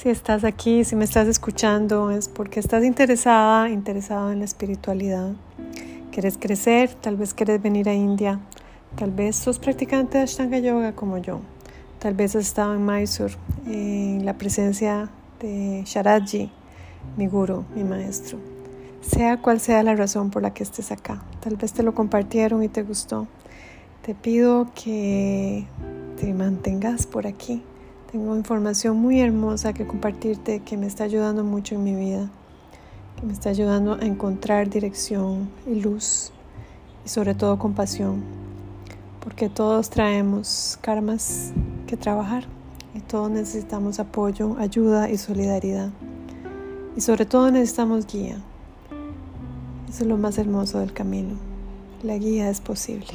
Si 0.00 0.08
estás 0.08 0.44
aquí, 0.44 0.84
si 0.84 0.94
me 0.94 1.02
estás 1.02 1.26
escuchando, 1.26 2.12
es 2.12 2.28
porque 2.28 2.60
estás 2.60 2.84
interesada, 2.84 3.68
interesado 3.68 4.30
en 4.30 4.38
la 4.38 4.44
espiritualidad. 4.44 5.32
Quieres 6.12 6.38
crecer, 6.38 6.94
tal 6.94 7.16
vez 7.16 7.34
quieres 7.34 7.60
venir 7.60 7.88
a 7.88 7.94
India, 7.94 8.38
tal 8.94 9.10
vez 9.10 9.34
sos 9.34 9.58
practicante 9.58 10.18
de 10.18 10.22
Ashtanga 10.22 10.60
Yoga 10.60 10.92
como 10.92 11.18
yo, 11.18 11.40
tal 11.98 12.14
vez 12.14 12.36
has 12.36 12.46
estado 12.46 12.76
en 12.76 12.86
Mysore, 12.86 13.34
en 13.66 14.24
la 14.24 14.38
presencia 14.38 15.10
de 15.40 15.82
Sharaji, 15.84 16.48
mi 17.16 17.26
guru, 17.26 17.64
mi 17.74 17.82
maestro. 17.82 18.38
Sea 19.00 19.42
cual 19.42 19.58
sea 19.58 19.82
la 19.82 19.96
razón 19.96 20.30
por 20.30 20.42
la 20.42 20.54
que 20.54 20.62
estés 20.62 20.92
acá, 20.92 21.24
tal 21.40 21.56
vez 21.56 21.72
te 21.72 21.82
lo 21.82 21.92
compartieron 21.92 22.62
y 22.62 22.68
te 22.68 22.84
gustó. 22.84 23.26
Te 24.02 24.14
pido 24.14 24.68
que 24.76 25.66
te 26.20 26.32
mantengas 26.34 27.04
por 27.04 27.26
aquí 27.26 27.64
tengo 28.10 28.34
información 28.36 28.96
muy 28.96 29.20
hermosa 29.20 29.74
que 29.74 29.86
compartirte 29.86 30.60
que 30.60 30.78
me 30.78 30.86
está 30.86 31.04
ayudando 31.04 31.44
mucho 31.44 31.74
en 31.74 31.84
mi 31.84 31.94
vida, 31.94 32.30
que 33.16 33.26
me 33.26 33.34
está 33.34 33.50
ayudando 33.50 33.94
a 34.00 34.06
encontrar 34.06 34.70
dirección 34.70 35.50
y 35.66 35.74
luz 35.80 36.32
y 37.04 37.08
sobre 37.10 37.34
todo 37.34 37.58
compasión, 37.58 38.22
porque 39.22 39.50
todos 39.50 39.90
traemos 39.90 40.78
karmas 40.80 41.52
que 41.86 41.98
trabajar 41.98 42.44
y 42.94 43.00
todos 43.00 43.30
necesitamos 43.30 44.00
apoyo, 44.00 44.56
ayuda 44.58 45.10
y 45.10 45.18
solidaridad. 45.18 45.90
Y 46.96 47.02
sobre 47.02 47.26
todo 47.26 47.50
necesitamos 47.50 48.06
guía. 48.06 48.38
Eso 49.88 50.02
es 50.02 50.08
lo 50.08 50.16
más 50.16 50.38
hermoso 50.38 50.80
del 50.80 50.94
camino. 50.94 51.36
La 52.02 52.16
guía 52.16 52.48
es 52.48 52.60
posible. 52.60 53.08